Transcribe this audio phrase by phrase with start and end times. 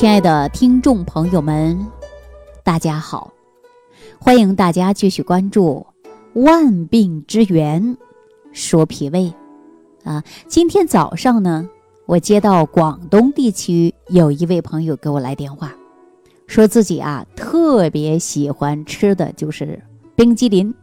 [0.00, 1.86] 亲爱的听众朋友们，
[2.64, 3.34] 大家好！
[4.18, 5.86] 欢迎大家继续关注
[6.42, 7.98] 《万病之源
[8.50, 9.30] 说脾胃》
[10.10, 10.24] 啊。
[10.48, 11.68] 今天早上呢，
[12.06, 15.74] 我接到广东地区有一位朋友给我来电话，
[16.46, 19.82] 说自己啊特别喜欢吃的就是
[20.16, 20.74] 冰激凌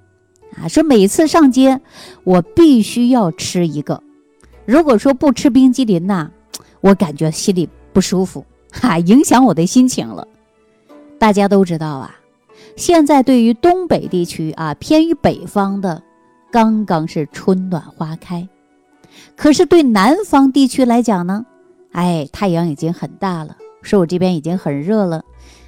[0.62, 1.82] 啊，说每次上街
[2.24, 4.04] 我必须要吃一个，
[4.64, 6.30] 如果说不吃冰激凌呐，
[6.82, 8.46] 我感觉心里不舒服。
[8.80, 10.28] 哈，影响我的心情了。
[11.20, 12.16] 大家都知道啊，
[12.76, 16.02] 现在对于东北地区啊，偏于北方的，
[16.52, 18.48] 刚刚是春暖花开。
[19.36, 21.46] 可是对南方地区来讲呢，
[21.92, 25.24] 哎，太阳已经很大了，说我这边已经很热了，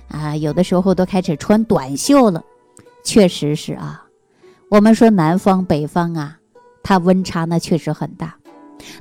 [0.08, 2.44] 啊，有的时候都开始穿短袖了。
[3.04, 4.06] 确实是啊，
[4.70, 6.38] 我们说南方北方啊，
[6.84, 8.36] 它温差那确实很大。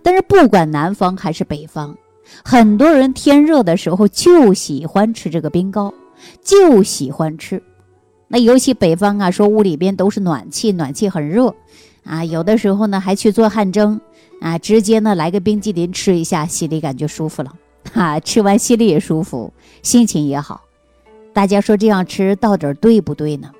[0.02, 1.94] 但是不管南方还是北方。
[2.44, 5.92] 很多人天热的时候就喜欢吃这个冰糕，
[6.42, 7.62] 就喜欢吃。
[8.28, 11.54] 那尤其北方啊，说屋里边都是暖气，暖气很热
[12.04, 14.00] 啊，有的时候呢还去做汗蒸
[14.40, 17.54] 啊，直接呢来个冰激凌吃一下，心里感觉舒服了
[17.92, 20.60] 哈，吃完心里也舒服，心情也好。
[21.32, 23.50] 大家说这样吃到底对不对呢？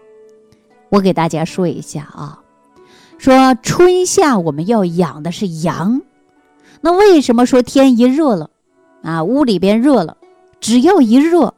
[0.90, 2.40] 我给大家说一下啊，
[3.16, 6.02] 说春夏我们要养的是阳，
[6.80, 8.50] 那为什么说天一热了？
[9.02, 10.16] 啊，屋里边热了，
[10.60, 11.54] 只要一热，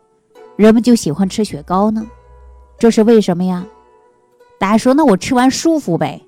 [0.57, 2.07] 人们就喜欢吃雪糕呢，
[2.79, 3.67] 这是为什么呀？
[4.59, 6.23] 大家说，那我吃完舒服呗，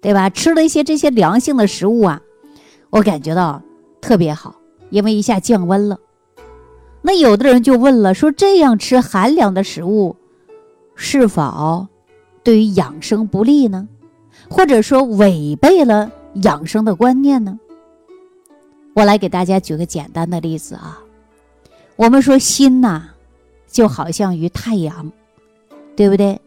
[0.00, 0.30] 对吧？
[0.30, 2.20] 吃了一些这些凉性的食物啊，
[2.90, 3.60] 我感觉到
[4.00, 4.54] 特别好，
[4.90, 5.98] 因为一下降温了。
[7.02, 10.14] 那有的人就问了，说这样吃寒凉的食物，
[10.94, 11.88] 是否
[12.44, 13.88] 对于养生不利呢？
[14.48, 17.58] 或者说违背了养生的观念呢？
[18.94, 20.98] 我来给大家举个简单的例子啊，
[21.96, 23.02] 我们说心呐，
[23.66, 25.10] 就好像于太阳，
[25.96, 26.40] 对不对？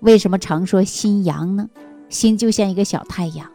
[0.00, 1.68] 为什么常说心阳呢？
[2.08, 3.50] 心就像一个小太阳，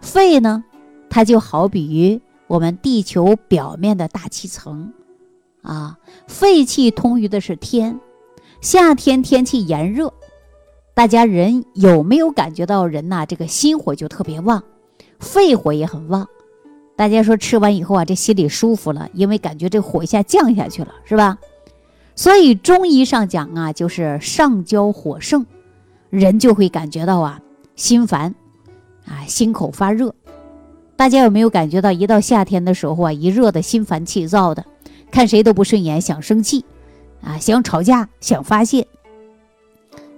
[0.00, 0.64] 肺呢，
[1.10, 4.92] 它就好比于我们地球表面的大气层
[5.62, 5.98] 啊。
[6.26, 8.00] 肺气通于的是天，
[8.60, 10.14] 夏天天气炎热，
[10.94, 13.26] 大家人有没有感觉到人呐？
[13.26, 14.62] 这个心火就特别旺，
[15.18, 16.26] 肺火也很旺。
[16.94, 21.38] 大家说吃完以后啊，这心里舒服了，因为感觉这火一下降下去了，是吧？
[22.14, 25.46] 所以中医上讲啊，就是上焦火盛，
[26.10, 27.40] 人就会感觉到啊
[27.74, 28.34] 心烦，
[29.06, 30.14] 啊心口发热。
[30.94, 34.64] 大家有没有感觉到，一到夏天的时候啊，一热的心烦气躁的，
[35.10, 36.64] 看谁都不顺眼，想生气，
[37.22, 38.86] 啊想吵架，想发泄。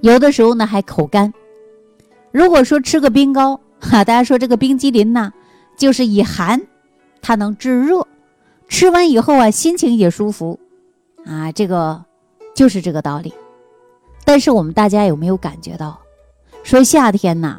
[0.00, 1.32] 有的时候呢还口干。
[2.32, 5.32] 如果说吃个冰糕，哈，大家说这个冰激凌呢？
[5.76, 6.60] 就是以寒，
[7.20, 8.06] 它能制热，
[8.68, 10.58] 吃完以后啊，心情也舒服，
[11.24, 12.04] 啊，这个
[12.54, 13.32] 就是这个道理。
[14.24, 16.00] 但是我们大家有没有感觉到，
[16.62, 17.58] 说夏天呐，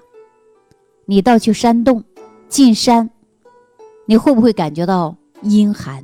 [1.06, 2.04] 你到去山洞
[2.48, 3.10] 进山，
[4.06, 6.04] 你会不会感觉到阴寒？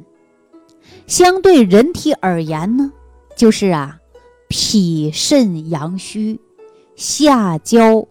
[1.08, 2.92] 相对人体而言呢，
[3.36, 4.00] 就是啊，
[4.48, 6.40] 脾肾阳虚，
[6.96, 8.08] 下焦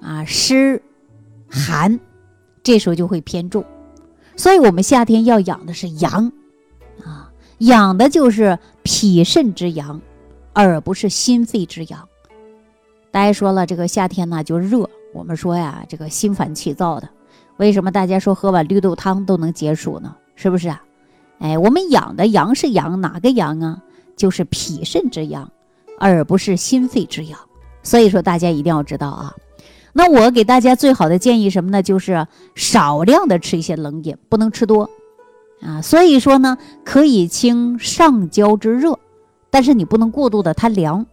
[0.00, 0.82] 啊湿
[1.48, 1.98] 寒。
[2.68, 3.64] 这时候就会偏重，
[4.36, 6.30] 所以我们夏天要养的是阳，
[7.02, 9.98] 啊，养的就是脾肾之阳，
[10.52, 12.06] 而不是心肺之阳。
[13.10, 17.08] 大家说了，这个夏天呢就热，我们说呀，这个心烦气躁的，
[17.56, 20.14] 为什么大家说喝碗绿豆汤都能解暑呢？
[20.36, 20.82] 是不是啊？
[21.38, 23.82] 哎，我们养的阳是阳，哪个阳啊？
[24.14, 25.50] 就是脾肾之阳，
[25.98, 27.40] 而不是心肺之阳。
[27.82, 29.34] 所以说，大家一定要知道啊。
[29.92, 31.82] 那我给大家最好的建议什么呢？
[31.82, 34.88] 就是少量的吃一些冷饮，不能吃多，
[35.62, 38.98] 啊，所以说呢，可以清上焦之热，
[39.50, 41.06] 但是你不能过度的贪凉，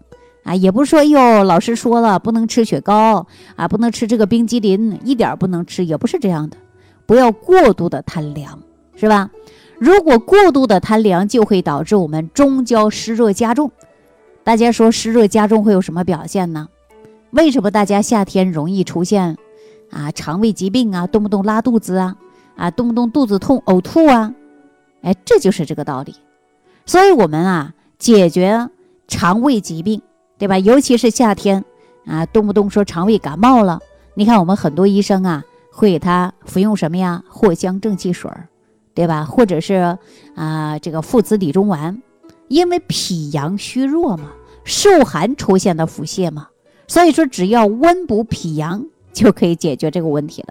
[0.44, 3.26] 啊，也不是说哟，老师说了不能吃雪糕
[3.56, 6.58] 啊，不能吃这个冰激凌，一点不能吃，也不是这样的，
[7.06, 8.60] 不要过度的贪凉，
[8.96, 9.30] 是吧？
[9.78, 13.72] 如果过度的贪凉，就会导致我们中焦湿热加重。
[14.44, 16.70] 大家说湿热加重会有什么表现呢？
[17.36, 19.36] 为什么大家夏天容易出现
[19.92, 22.16] 啊肠胃疾病啊，动不动拉肚子啊，
[22.56, 24.34] 啊动不动肚子痛、呕吐啊？
[25.02, 26.16] 哎，这就是这个道理。
[26.86, 28.70] 所以，我们啊解决
[29.10, 30.02] 肠胃疾病，
[30.38, 30.58] 对吧？
[30.60, 31.66] 尤其是夏天
[32.06, 33.82] 啊，动不动说肠胃感冒了，
[34.14, 35.44] 你看我们很多医生啊
[35.74, 37.22] 会给他服用什么呀？
[37.30, 38.32] 藿香正气水，
[38.94, 39.26] 对吧？
[39.26, 39.98] 或者是
[40.36, 42.02] 啊这个附子理中丸，
[42.48, 44.32] 因为脾阳虚弱嘛，
[44.64, 46.48] 受寒出现的腹泻嘛。
[46.88, 50.50] 所以说，只要温补脾阳就可以解决这个问题了。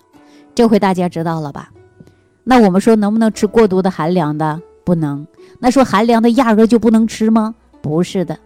[0.55, 1.71] 这回大家知道了吧？
[2.43, 4.61] 那我们说能不能吃过度的寒凉的？
[4.85, 5.27] 不能。
[5.59, 7.55] 那说寒凉的压根就不能吃吗？
[7.81, 8.39] 不是的，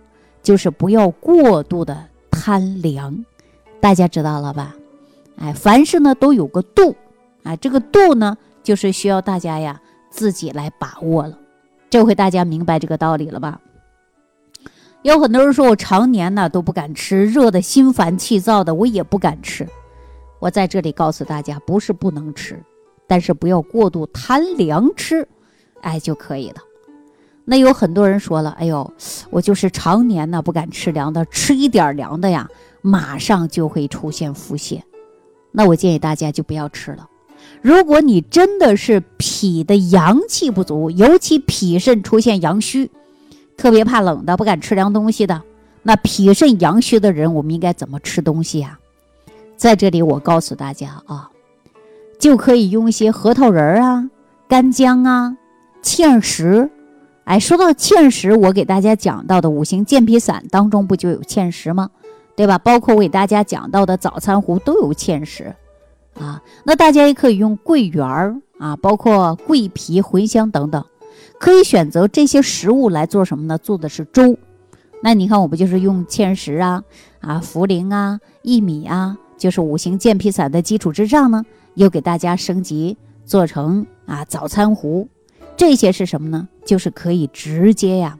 [0.42, 3.24] 就是不要过度的贪凉。
[3.80, 4.74] 大家知道了吧？
[5.36, 6.94] 哎，凡事呢都有个度，
[7.42, 9.80] 啊，这个度呢就是需要大家呀
[10.10, 11.38] 自己来把握了。
[11.90, 13.60] 这回大家明白这个道理了吧？
[15.02, 19.66] 有很多人说我常年呢都不敢吃，热的心烦气躁的，我也不敢吃。
[20.40, 22.60] 我在这里告诉大家，不是不能吃，
[23.06, 25.26] 但是不要过度贪凉吃，
[25.80, 26.56] 哎就可以了。
[27.44, 28.92] 那有很多人说了，哎呦，
[29.30, 32.48] 我就是常年呢不敢吃凉的，吃一点凉的呀，
[32.82, 34.82] 马上就会出现腹泻。
[35.52, 37.08] 那我建议大家就不要吃了。
[37.62, 42.90] 如果你真的是脾的阳气不足，尤其脾肾出现阳虚，
[43.58, 45.42] 特别怕冷的，不敢吃凉东西的，
[45.82, 48.78] 那脾肾阳虚的人，我们应该怎么吃东西呀？
[49.56, 51.28] 在这里我告诉大家啊，
[52.18, 54.08] 就可以用一些核桃仁儿啊、
[54.48, 55.36] 干姜啊、
[55.82, 56.70] 芡实。
[57.24, 61.90] 哎，说到芡实，我给大家讲到的五行健脾散当中不就有芡实吗？
[62.36, 62.56] 对吧？
[62.56, 65.52] 包括我给大家讲到的早餐壶都有芡实。
[66.18, 70.84] 啊，那大家也可以用桂圆儿啊，包括桂皮、茴香等等，
[71.38, 73.58] 可以选择这些食物来做什么呢？
[73.58, 74.36] 做的是粥。
[75.02, 76.82] 那你看，我不就是用芡实啊、
[77.20, 81.44] 啊茯苓啊、薏米啊，就是五行健脾散的基础之上呢，
[81.74, 85.08] 又给大家升级做成啊早餐糊。
[85.56, 86.48] 这些是什么呢？
[86.64, 88.18] 就是可以直接呀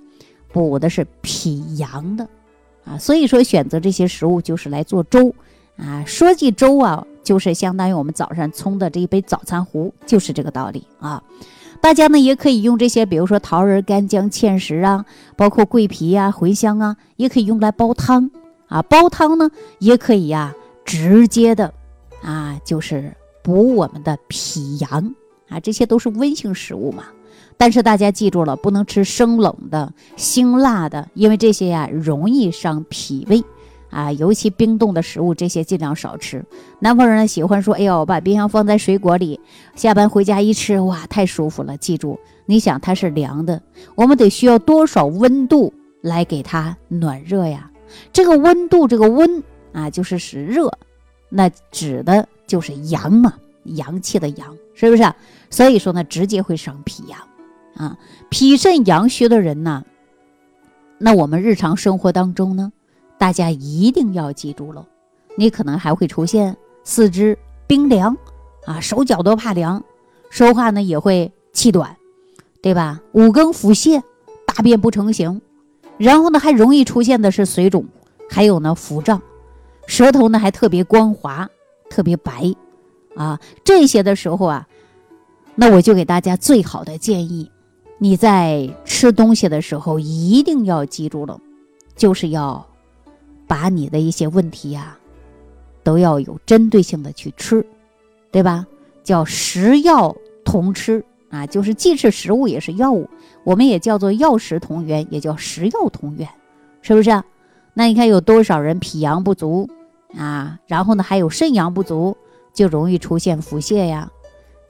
[0.53, 2.29] 补的是脾阳的
[2.85, 2.97] 啊。
[2.99, 5.35] 所以说，选择这些食物就是来做粥
[5.77, 6.05] 啊。
[6.07, 7.07] 说起粥啊。
[7.25, 11.23] 就是相当于我们早上冲的这一杯早餐糊，就是这个道理啊。
[11.89, 15.07] 大家呢也可以用这些，比如说桃仁、干姜、芡实啊，
[15.37, 18.31] 包括桂皮啊、茴香啊，也可以用来煲汤
[18.67, 18.83] 啊。
[18.83, 20.55] 煲汤呢也可以呀，
[20.85, 21.73] 直接的
[22.23, 25.15] 啊，就是补我们的脾阳
[25.49, 25.59] 啊。
[25.61, 27.05] 这些都是温性食物嘛。
[27.57, 33.43] 但是大家记住了，不能吃生冷的、辛辣的，因为这些呀容易伤脾胃。
[33.91, 36.45] 啊，尤其冰冻的食物，这些尽量少吃。
[36.79, 39.41] 南方人呢喜欢说：“哎呦，把冰箱放在水果里，
[39.75, 43.63] 下班回家一吃，哇，太舒服了。”记住，你想它是凉的，
[43.95, 47.71] 我们得需要多少温度来给它暖热呀？
[48.13, 49.43] 这个温度，这个温
[49.73, 50.71] 啊，就是使热，
[51.31, 55.11] 那指的就是阳嘛，阳气的阳，是不是？
[55.49, 57.19] 所以说呢，直接会伤脾阳
[57.75, 57.97] 啊。
[58.29, 59.83] 脾肾阳虚的人呢，
[60.99, 62.71] 那我们日常生活当中呢？
[63.19, 64.87] 大家一定要记住了，
[65.37, 67.37] 你可能还会出现四肢
[67.67, 68.17] 冰凉，
[68.65, 69.83] 啊，手脚都怕凉，
[70.31, 71.97] 说话呢也会气短，
[72.63, 73.01] 对吧？
[73.13, 74.01] 五更腹泻，
[74.47, 75.43] 大便不成形，
[75.97, 77.85] 然后呢还容易出现的是水肿，
[78.31, 79.21] 还有呢腹胀，
[79.87, 81.49] 舌头呢还特别光滑，
[81.91, 82.55] 特别白，
[83.17, 84.69] 啊，这些的时候啊，
[85.57, 87.51] 那我就给大家最好的建议，
[87.99, 91.41] 你在吃东西的时候一定要记住了，
[91.97, 92.65] 就是要。
[93.49, 94.97] 把你的一些问题呀，
[95.83, 97.67] 都要有针对性的去吃，
[98.31, 98.67] 对吧？
[99.03, 100.15] 叫食药
[100.45, 103.09] 同吃啊，就是既是食物也是药物，
[103.43, 106.29] 我们也叫做药食同源，也叫食药同源，
[106.83, 107.23] 是不是？
[107.73, 109.69] 那你看有多少人脾阳不足
[110.15, 110.59] 啊？
[110.67, 112.17] 然后呢，还有肾阳不足，
[112.53, 114.11] 就容易出现腹泻呀，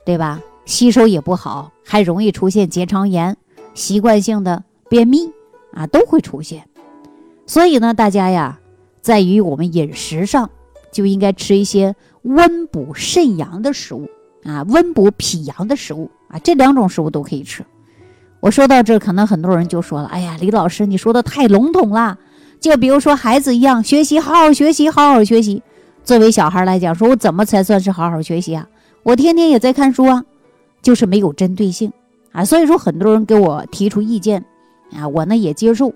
[0.05, 0.41] 对吧？
[0.65, 3.35] 吸收也不好，还容易出现结肠炎、
[3.73, 5.31] 习惯性的便秘
[5.73, 6.67] 啊，都会出现。
[7.45, 8.58] 所以呢，大家呀。
[9.01, 10.49] 在于我们饮食上，
[10.91, 14.09] 就应该吃一些温补肾阳的食物
[14.43, 17.65] 啊，温补脾阳的食物啊，这两种食物都可以吃。
[18.39, 22.17] 我说到这，可能很多人就说了：“哎呀，李老师，你说的太笼统了。”
[22.59, 25.61] 就比如说孩子一样，学习好好学习，好好学习。
[26.03, 28.67] 作为小孩来讲，说我怎么才算是好好学习啊？
[29.03, 30.23] 我天天也在看书啊，
[30.81, 31.91] 就是没有针对性
[32.31, 32.43] 啊。
[32.43, 34.43] 所以说，很多人给我提出意见
[34.93, 35.93] 啊，我呢也接受。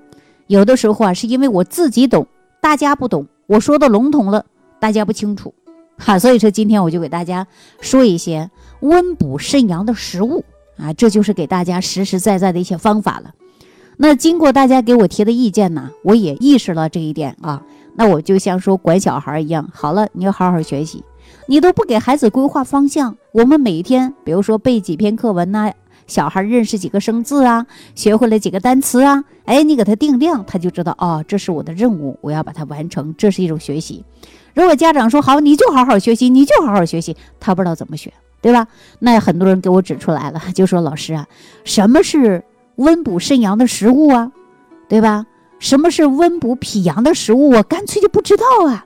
[0.47, 2.27] 有的时候啊，是因为我自己懂。
[2.63, 4.45] 大家不懂，我说的笼统了，
[4.79, 5.53] 大家不清楚，
[5.99, 7.45] 哈，所以说今天我就给大家
[7.81, 10.45] 说一些温补肾阳的食物
[10.77, 13.33] 啊，这就是给大家实实在在的一些方法了。
[13.97, 17.61] 那经过大家给我提的意见呢，我也意识了这一点啊，
[17.95, 21.03] 那我就像说管小孩一样，好了，你要好好学习，
[21.47, 25.69] 你都不给孩子规划方向，我们每天比如说背几篇课文呐。
[26.07, 34.03] 小孩认识几个生字啊，学会了几个单词啊，哎，你给他定量，他就知道哦，这是我的任务，我要把它完成，这是一种学习。
[34.53, 38.67] 如果家长说好，你就好好学习，你就好好学习，他不知道怎么学，对吧？
[38.99, 41.27] 那很多人给我指出来了， 就说老师啊，
[41.63, 42.43] 什么是
[42.75, 44.31] 温补肾阳的食物啊，
[44.87, 45.25] 对吧？
[45.59, 47.51] 什么是温补脾阳的食物？
[47.51, 48.85] 我干脆就不知道啊。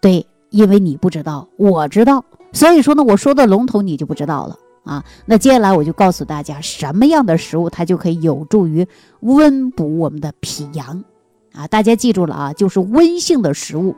[0.00, 4.56] 对，因为你不知道，我知道，所以说呢，我说的笼统，你就不知道了。
[4.84, 5.04] 啊。
[5.26, 8.86] 那接下来我就告诉大家，什么样的食物它就可以有助于
[9.20, 11.04] 温补我们的脾阳
[11.52, 11.66] 啊？
[11.66, 13.94] 大家记住了啊，就是温性的食物，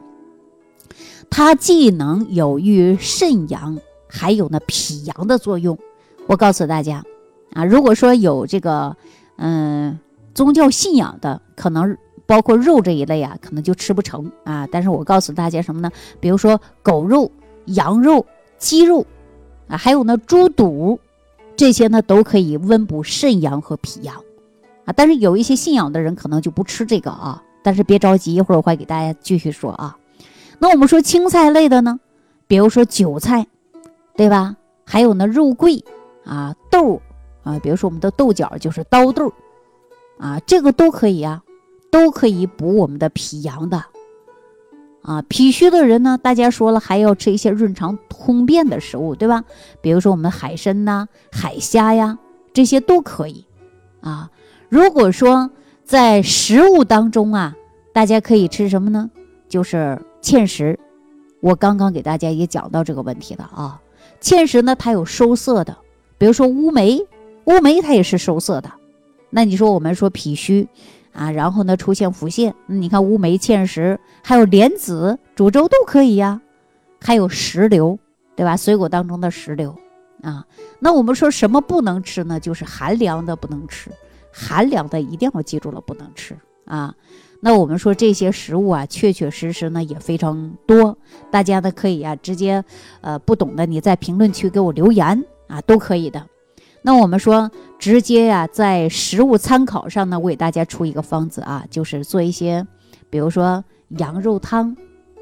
[1.31, 5.79] 它既能有益肾阳，还有呢脾阳的作用。
[6.26, 7.05] 我告诉大家
[7.53, 8.97] 啊，如果说有这个
[9.37, 9.99] 嗯
[10.35, 11.97] 宗教信仰的，可能。
[12.26, 14.67] 包括肉这一类啊，可能就吃不成啊。
[14.73, 15.91] 但是我告诉大家什么呢？
[16.21, 17.31] 比如说狗肉、
[17.67, 18.25] 羊肉、
[18.57, 19.05] 鸡肉
[19.68, 20.99] 啊，还有呢猪肚，
[21.56, 24.16] 这些呢都可以温补肾阳和脾阳
[24.85, 24.92] 啊。
[24.97, 27.42] 但是有一些信仰的人可能就不吃这个啊。
[27.62, 29.97] 但是别着急，一会儿我会给大家继续说啊。
[30.59, 31.99] 那我们说青菜类的呢，
[32.47, 33.47] 比如说韭菜，
[34.16, 34.56] 对吧？
[34.85, 35.83] 还有呢肉桂
[36.25, 37.00] 啊、豆
[37.42, 39.33] 啊，比如说我们的豆角就是刀豆
[40.18, 41.42] 啊，这个都可以啊。
[41.90, 43.80] 都可以补我们的脾阳的，
[45.04, 49.44] 啊，脾虚的人呢，大家说了还要吃一些润肠通便的食物，对吧？
[49.82, 52.18] 比如说我们海参呐、海虾呀，
[52.54, 53.44] 这些都可以，
[54.00, 54.30] 啊。
[54.70, 55.50] 如果说
[55.84, 57.54] 在食物当中啊，
[57.92, 59.11] 大家可以吃什么呢？
[59.46, 60.78] 就是芡实，
[61.40, 63.78] 我刚刚给大家也讲到这个问题了啊。
[64.23, 65.76] 芡实呢，它有收涩的，
[66.16, 66.99] 比如说乌梅，
[67.44, 68.73] 乌梅它也是收涩的。
[69.28, 70.66] 那你说我们说脾虚。
[71.14, 76.40] 啊，然后呢，出现腹泻，你看乌梅、芡实，还有莲子煮粥都可以呀。
[77.00, 77.99] 还有石榴，
[78.35, 78.56] 对吧？
[78.56, 79.75] 水果当中的石榴
[80.23, 80.44] 啊。
[80.80, 82.40] 那我们说什么不能吃呢？
[82.40, 83.90] 就是寒凉的不能吃，
[84.33, 86.94] 寒凉的一定要记住了，不能吃啊。
[87.40, 90.97] 那我们说这些食物啊，确确实实呢也非常多，
[91.30, 92.64] 大家呢可以啊直接，
[93.02, 96.26] 呃，不懂的你在评论区给我留言啊，都可以的。
[96.87, 102.67] 那我们说，直接呀，在食物参考上呢，我给大家出一个方子啊，就是做一些，
[103.09, 103.64] 比如说
[103.97, 104.76] 羊肉汤，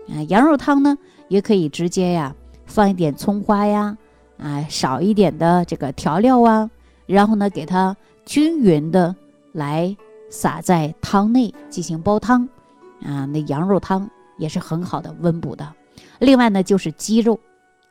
[0.09, 2.35] 啊，羊肉汤呢，也可以直接呀，
[2.67, 3.97] 放一点葱花呀，
[4.39, 6.69] 啊，少一点的这个调料啊，
[7.07, 9.15] 然后呢，给它均匀的
[9.53, 9.97] 来
[10.31, 12.43] 撒在汤内进行煲汤，
[13.05, 15.73] 啊，那羊肉汤也是很好的温补的。
[16.19, 17.39] 另外呢，就是鸡肉，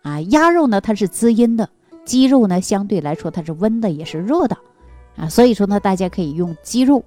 [0.02, 1.70] 啊，鸭肉呢，它是滋阴的。
[2.12, 4.58] 鸡肉呢，相对来说它是温的，也是热的，
[5.16, 7.06] 啊，所以说呢，大家可以用鸡肉，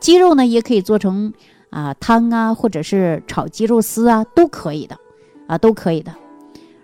[0.00, 1.34] 鸡肉呢也可以做成
[1.68, 4.96] 啊汤啊，或者是炒鸡肉丝啊，都可以的，
[5.46, 6.10] 啊，都可以的。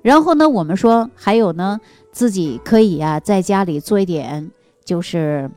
[0.02, 4.50] 然后呢，我们说还有呢，自己可以啊在家里做一点，
[4.84, 5.50] 就是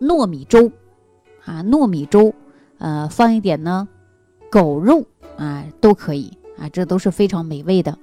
[0.00, 0.68] 糯米粥，
[1.44, 2.34] 啊，糯米粥，
[2.78, 3.86] 呃，放一点呢
[4.50, 5.04] 狗肉
[5.36, 6.36] 啊，都可以。
[6.58, 7.96] 啊，这都是非常美味的。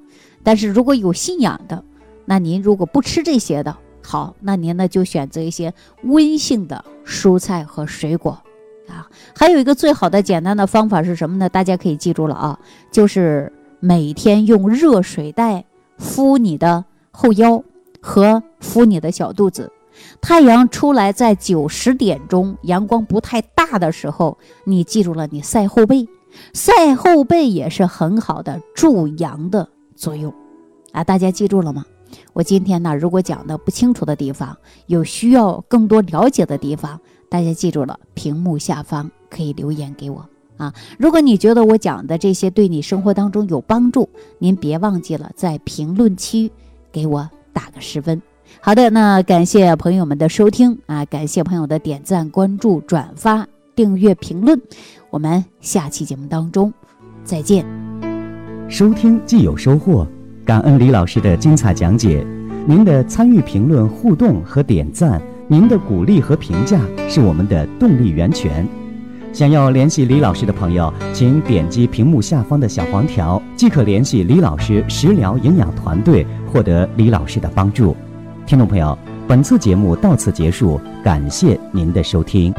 [0.43, 1.83] 但是如果有信仰的，
[2.29, 8.39] 那您如果不吃这些的，好，那您呢就选择一些温性的蔬菜和水果，
[8.87, 11.49] 啊，还有一个最好的简单的方法是什么呢？
[11.49, 12.59] 大家可以记住了啊，
[12.91, 15.65] 就是每天用热水袋
[15.97, 17.63] 敷你的后腰
[17.99, 19.71] 和敷你的小肚子。
[20.21, 26.07] 太阳出来在九十点钟，阳光不太大的时候，你记住了，你晒后背，
[26.53, 30.31] 晒后背也是很好的助阳的作用，
[30.91, 31.83] 啊，大家记住了吗？
[32.33, 36.99] 我今天呢，如果讲的不清楚的地方，有需要更多了解的地方，
[37.29, 40.25] 大家记住了，屏幕下方可以留言给我
[40.57, 40.73] 啊。
[40.97, 46.51] 如果你觉得我讲的这些对你生活当中有帮助，您别忘记了在评论区
[46.91, 48.21] 给我打个十分。
[48.61, 54.59] 好的，那感谢朋友们的收听啊，感谢朋友的点赞、关注、转发、订阅、评论。
[55.11, 56.73] 我们下期节目当中
[57.23, 57.65] 再见。
[58.67, 60.07] 收听既有收获。
[60.49, 62.25] 感恩李老师的精彩讲解，
[62.65, 68.67] 您的参与、评论、互动和点赞，您的鼓励和评价是我们的动力源泉。
[69.31, 77.95] 想要联系李老师的朋友，请点击屏幕下方的小黄条，即可联系李老师食疗营养团队，获得李老师的帮助。
[78.47, 82.51] 听众朋友，本次节目到此结束，感谢您的收听。